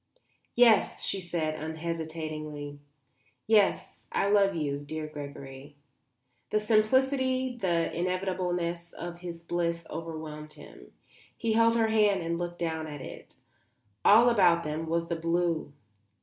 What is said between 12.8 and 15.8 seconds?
at it. All about them was the blue.